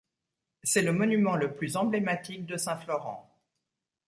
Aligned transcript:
C'est 0.63 0.81
le 0.81 0.93
monument 0.93 1.35
le 1.35 1.53
plus 1.53 1.77
emblématique 1.77 2.47
de 2.47 2.57
Saint-Florent. 2.57 3.37